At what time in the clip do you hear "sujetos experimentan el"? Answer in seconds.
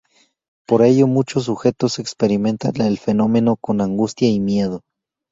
1.45-2.97